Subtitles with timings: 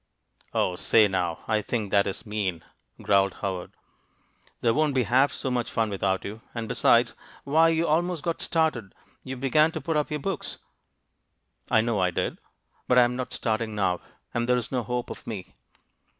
[0.51, 1.41] "O, say now!
[1.47, 2.63] I think that is mean!"
[3.03, 3.73] growled Howard.
[4.61, 8.41] "There won't be half so much fun without you; and, besides why, you almost got
[8.41, 8.95] started.
[9.23, 10.57] You began to put up your books."
[11.69, 12.39] "I know I did;
[12.87, 13.99] but I am not starting now,
[14.33, 15.53] and there is no hope of me.